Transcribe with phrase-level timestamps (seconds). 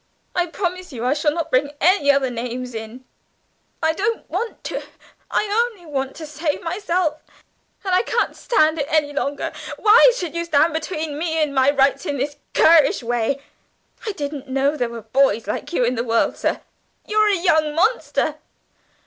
[0.33, 3.05] "I promise you I shall not bring any other names in...
[3.83, 4.81] I don't want to...
[5.29, 7.21] I only want to save myself
[7.83, 9.51] and I can't stand it any longer.
[9.77, 13.41] Why should you stand between me and my rights in this currish way?
[14.07, 16.61] I didn't know there were boys like you in the world, sir;
[17.05, 18.37] you're a young monster!"